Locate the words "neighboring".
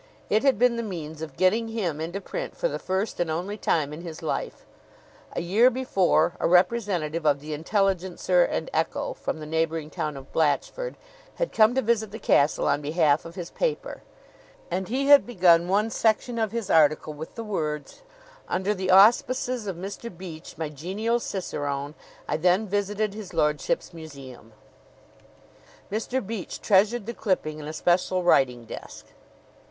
9.45-9.91